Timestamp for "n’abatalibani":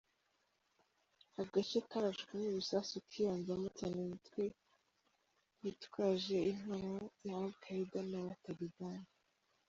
8.09-9.07